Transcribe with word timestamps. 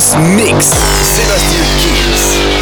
Mix. 0.00 0.64
Sébastien 1.02 1.62
Kills. 1.78 2.59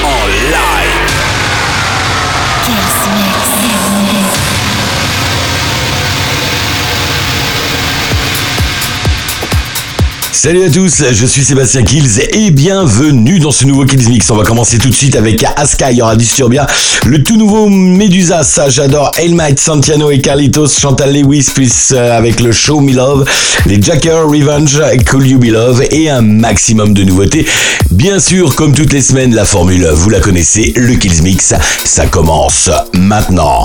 Salut 10.40 10.62
à 10.62 10.70
tous, 10.70 11.02
je 11.10 11.26
suis 11.26 11.42
Sébastien 11.44 11.82
Kills 11.82 12.20
et 12.30 12.52
bienvenue 12.52 13.40
dans 13.40 13.50
ce 13.50 13.64
nouveau 13.64 13.84
Kills 13.84 14.08
Mix. 14.08 14.30
On 14.30 14.36
va 14.36 14.44
commencer 14.44 14.78
tout 14.78 14.88
de 14.88 14.94
suite 14.94 15.16
avec 15.16 15.44
Aska, 15.56 15.90
il 15.90 15.98
y 15.98 16.02
aura 16.02 16.14
Disturbia, 16.14 16.64
le 17.06 17.24
tout 17.24 17.36
nouveau 17.36 17.68
Medusa, 17.68 18.44
ça 18.44 18.68
j'adore, 18.68 19.10
Helmite, 19.16 19.58
Santiano 19.58 20.12
et 20.12 20.20
Carlitos, 20.20 20.68
Chantal 20.68 21.12
Lewis, 21.12 21.48
puis 21.52 21.68
euh, 21.90 22.16
avec 22.16 22.38
le 22.38 22.52
Show 22.52 22.78
Me 22.78 22.92
Love, 22.92 23.28
les 23.66 23.82
Jacker, 23.82 24.28
Revenge, 24.28 24.80
Call 25.04 25.26
You 25.26 25.40
Be 25.40 25.46
Love 25.46 25.82
et 25.90 26.08
un 26.08 26.22
maximum 26.22 26.94
de 26.94 27.02
nouveautés. 27.02 27.44
Bien 27.90 28.20
sûr, 28.20 28.54
comme 28.54 28.76
toutes 28.76 28.92
les 28.92 29.02
semaines, 29.02 29.34
la 29.34 29.44
formule, 29.44 29.88
vous 29.92 30.08
la 30.08 30.20
connaissez, 30.20 30.72
le 30.76 30.94
Kills 30.94 31.20
Mix, 31.20 31.52
ça 31.84 32.06
commence 32.06 32.70
maintenant. 32.94 33.64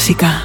Música. 0.00 0.39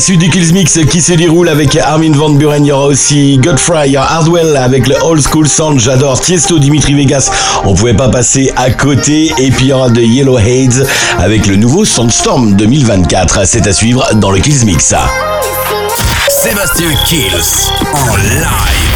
Suite 0.00 0.20
du 0.20 0.30
Kills 0.30 0.52
Mix 0.52 0.78
qui 0.90 1.00
se 1.00 1.12
déroule 1.12 1.48
avec 1.48 1.76
Armin 1.76 2.12
Van 2.12 2.30
Buren. 2.30 2.64
Il 2.64 2.68
y 2.68 2.72
aura 2.72 2.86
aussi 2.86 3.38
Godfrey, 3.38 3.96
Hardwell 3.96 4.56
avec 4.56 4.86
le 4.86 4.94
Old 5.02 5.22
School 5.26 5.48
Sound. 5.48 5.80
J'adore 5.80 6.20
Tiesto, 6.20 6.58
Dimitri 6.58 6.94
Vegas. 6.94 7.30
On 7.64 7.74
pouvait 7.74 7.94
pas 7.94 8.08
passer 8.08 8.52
à 8.56 8.70
côté. 8.70 9.32
Et 9.38 9.50
puis 9.50 9.66
il 9.66 9.68
y 9.68 9.72
aura 9.72 9.90
de 9.90 10.00
Yellow 10.00 10.36
Hades 10.36 10.86
avec 11.18 11.46
le 11.46 11.56
nouveau 11.56 11.84
Soundstorm 11.84 12.54
2024. 12.54 13.46
C'est 13.46 13.66
à 13.66 13.72
suivre 13.72 14.06
dans 14.14 14.30
le 14.30 14.38
Kills 14.38 14.64
Mix. 14.64 14.94
Sébastien 16.28 16.90
Kills 17.04 17.70
en 17.92 18.16
live. 18.16 18.87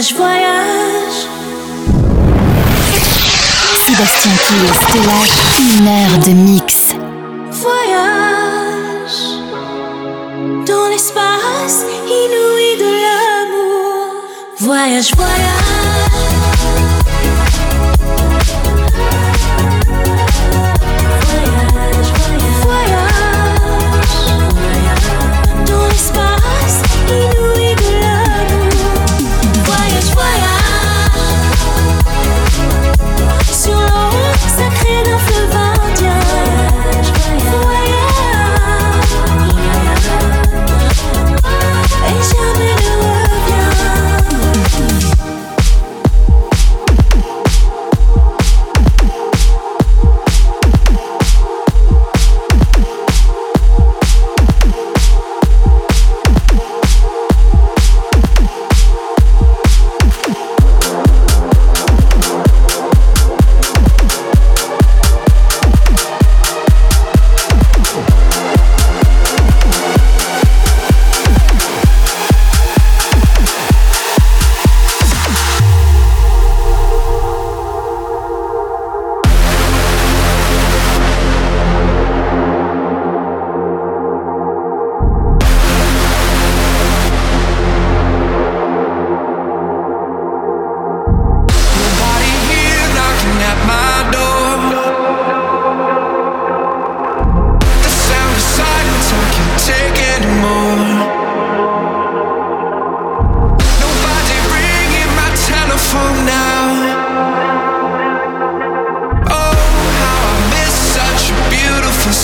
voyage, 0.00 0.14
voyage. 0.14 1.28
Sébastien 3.86 4.32
Kills 4.46 4.80
te 4.92 4.98
lâche 5.06 5.40
une 5.60 5.88
heure 5.88 6.18
de 6.24 6.30
mix. 6.30 6.94
Voyage 7.50 9.18
dans 10.66 10.88
l'espace 10.88 11.84
inouï 12.06 12.78
de 12.78 12.90
l'amour. 13.02 14.24
Voyage, 14.58 15.12
voyage. 15.16 15.69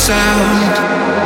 sound. 0.06 1.25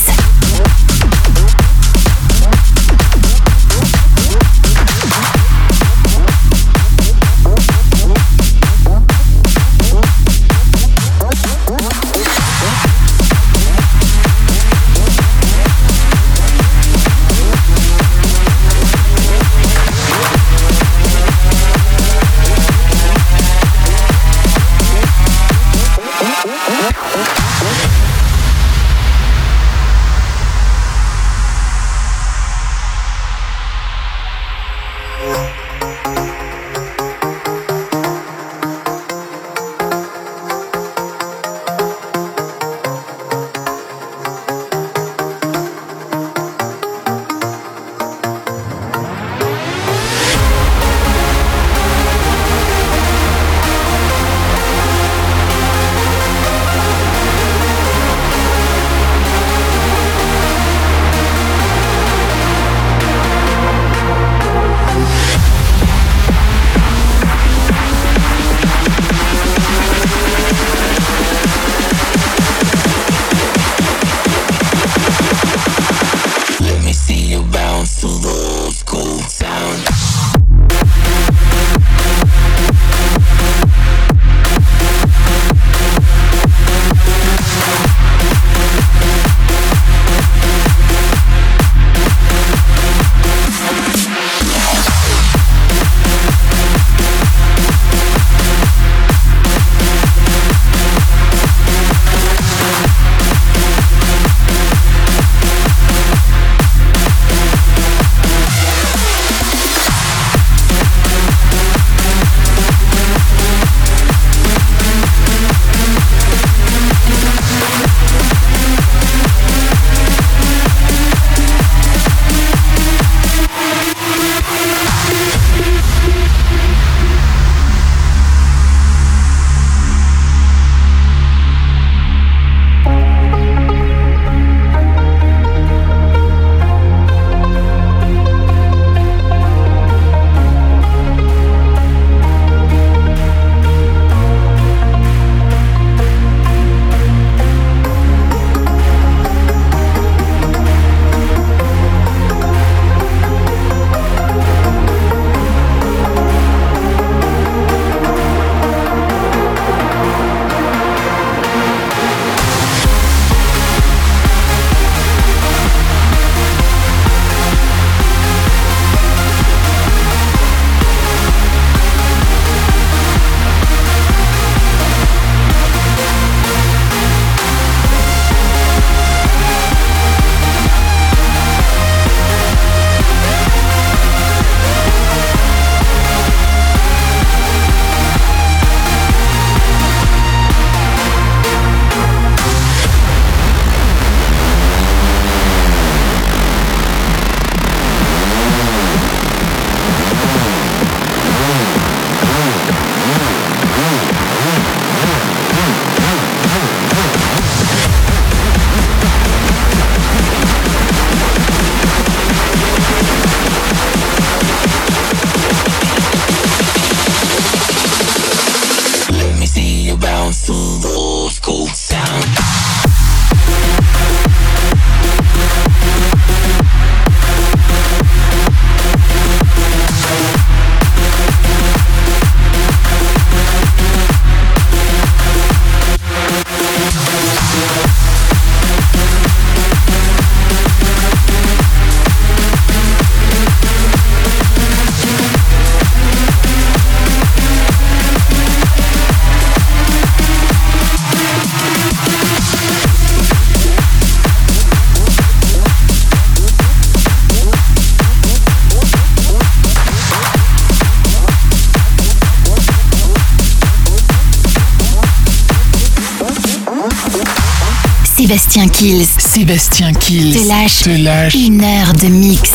Sébastien 268.61 268.77
Kills. 268.77 269.07
Sébastien 269.17 269.93
Kills. 269.93 270.33
Te 270.33 270.47
lâche 270.47 270.83
te 270.83 270.89
lâche. 270.89 271.33
une 271.33 271.63
heure 271.63 271.93
de 271.93 272.07
mix. 272.07 272.51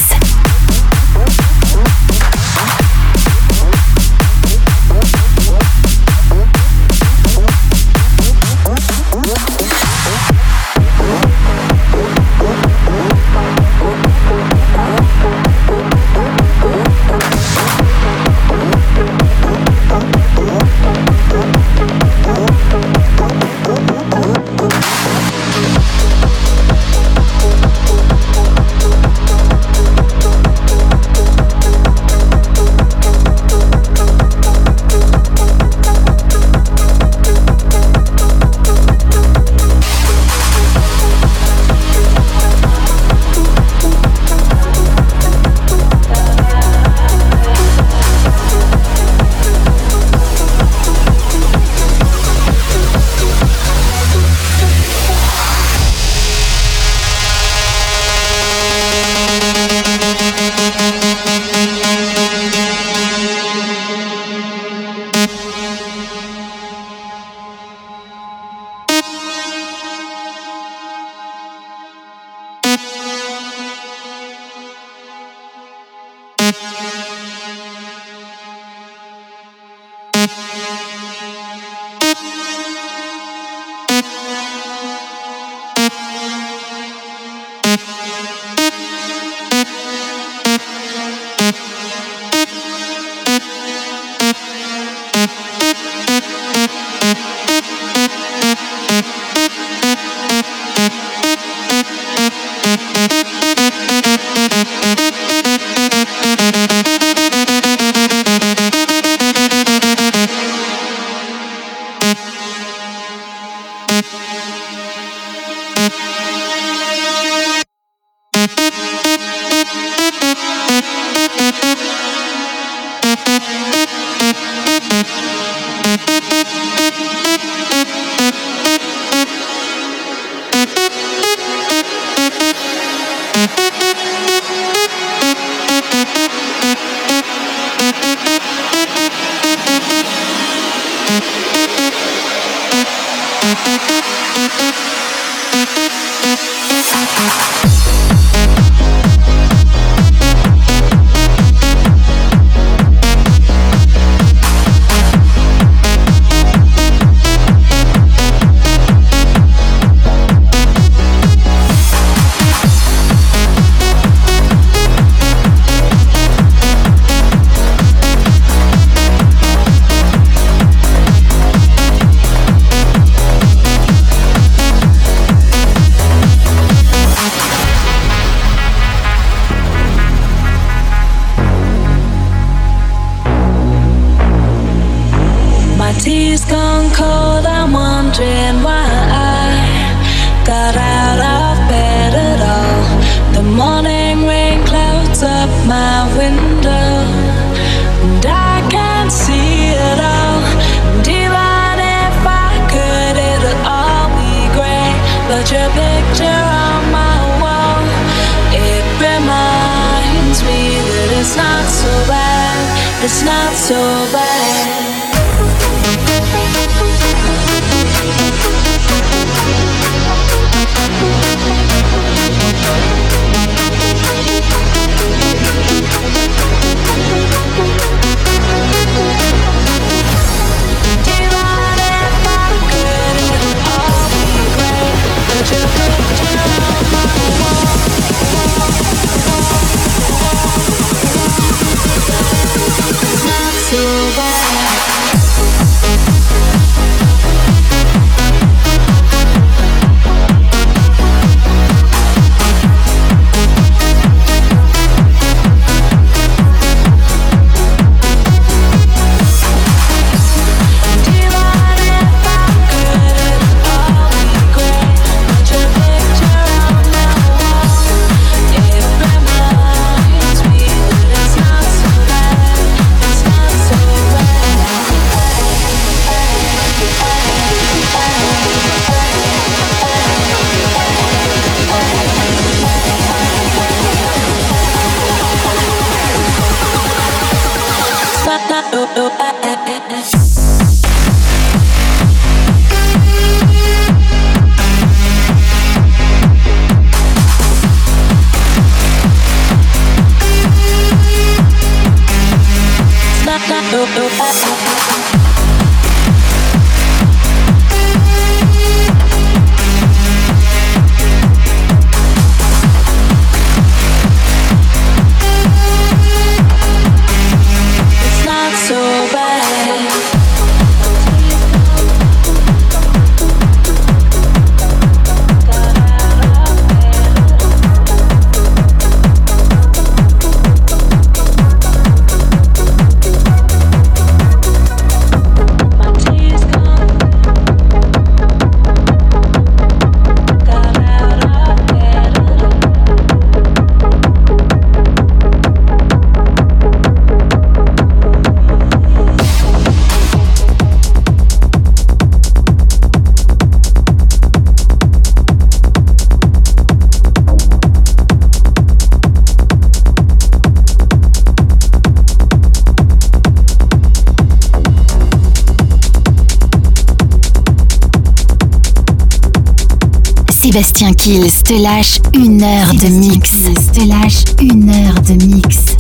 Sébastien 370.57 370.95
Kills 370.95 371.43
te 371.45 371.53
lâche 371.53 372.01
une 372.15 372.43
heure 372.43 372.73
de 372.73 372.89
mix. 372.89 373.31
Te 373.75 373.87
lâche 373.87 374.25
une 374.41 374.71
heure 374.71 375.03
de 375.03 375.23
mix. 375.27 375.76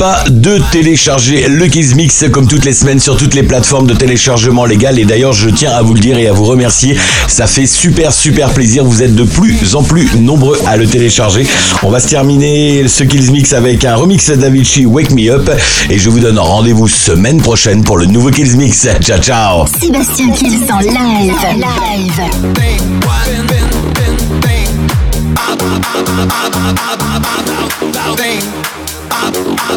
Pas 0.00 0.24
de 0.30 0.58
télécharger 0.72 1.46
le 1.46 1.66
Kiss 1.66 1.94
Mix 1.94 2.24
comme 2.32 2.48
toutes 2.48 2.64
les 2.64 2.72
semaines 2.72 3.00
sur 3.00 3.18
toutes 3.18 3.34
les 3.34 3.42
plateformes 3.42 3.86
de 3.86 3.92
téléchargement 3.92 4.64
légal. 4.64 4.98
Et 4.98 5.04
d'ailleurs, 5.04 5.34
je 5.34 5.50
tiens 5.50 5.72
à 5.72 5.82
vous 5.82 5.92
le 5.92 6.00
dire 6.00 6.16
et 6.16 6.26
à 6.26 6.32
vous 6.32 6.46
remercier. 6.46 6.96
Ça 7.28 7.46
fait 7.46 7.66
super, 7.66 8.10
super 8.10 8.48
plaisir. 8.48 8.82
Vous 8.82 9.02
êtes 9.02 9.14
de 9.14 9.24
plus 9.24 9.74
en 9.74 9.82
plus 9.82 10.08
nombreux 10.16 10.58
à 10.66 10.78
le 10.78 10.86
télécharger. 10.86 11.46
On 11.82 11.90
va 11.90 12.00
se 12.00 12.08
terminer 12.08 12.88
ce 12.88 13.04
Kills 13.04 13.30
Mix 13.30 13.52
avec 13.52 13.84
un 13.84 13.94
remix 13.94 14.30
d'Avicii 14.30 14.86
Wake 14.86 15.10
Me 15.10 15.30
Up. 15.30 15.50
Et 15.90 15.98
je 15.98 16.08
vous 16.08 16.20
donne 16.20 16.38
rendez-vous 16.38 16.88
semaine 16.88 17.42
prochaine 17.42 17.84
pour 17.84 17.98
le 17.98 18.06
nouveau 18.06 18.30
Kills 18.30 18.56
Mix. 18.56 18.88
Ciao, 19.02 19.18
ciao. 19.18 19.66
Sébastien 19.66 20.30
Kills 20.30 20.64
en 20.72 20.78
live. 20.78 21.34
Live. 21.58 22.22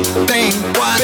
think 0.02 0.56
what 0.78 1.04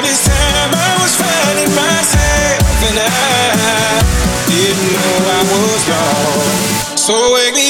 All 0.00 0.06
this 0.06 0.24
time 0.24 0.72
I 0.72 0.96
was 1.02 1.12
finding 1.14 1.68
myself, 1.76 2.64
and 2.88 2.96
I 2.96 4.00
didn't 4.48 4.96
know 4.96 5.28
I 5.28 5.44
was. 5.52 6.96
So 6.96 7.34
wake 7.34 7.52
me 7.52 7.69